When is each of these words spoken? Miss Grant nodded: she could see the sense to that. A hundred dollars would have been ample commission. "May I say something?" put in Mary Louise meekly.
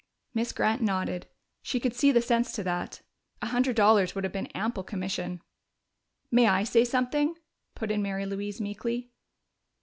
Miss 0.33 0.51
Grant 0.51 0.81
nodded: 0.81 1.27
she 1.61 1.79
could 1.79 1.93
see 1.93 2.11
the 2.11 2.23
sense 2.23 2.51
to 2.53 2.63
that. 2.63 3.03
A 3.43 3.49
hundred 3.49 3.75
dollars 3.75 4.15
would 4.15 4.23
have 4.23 4.33
been 4.33 4.47
ample 4.47 4.81
commission. 4.83 5.43
"May 6.31 6.47
I 6.47 6.63
say 6.63 6.83
something?" 6.83 7.35
put 7.75 7.91
in 7.91 8.01
Mary 8.01 8.25
Louise 8.25 8.59
meekly. 8.59 9.11